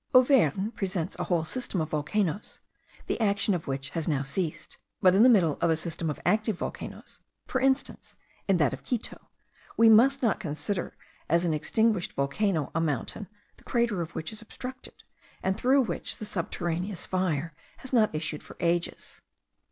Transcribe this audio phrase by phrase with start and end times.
[0.15, 2.59] Auvergne presents a whole system of volcanoes,
[3.05, 6.19] the action of which has now ceased; but in the middle of a system of
[6.25, 8.15] active volcanoes, for instance,
[8.47, 9.29] in that of Quito,
[9.77, 10.97] we must not consider
[11.29, 13.27] as an extinguished volcano a mountain,
[13.57, 15.03] the crater of which is obstructed,
[15.43, 19.21] and through which the subterraneous fire has not issued for ages.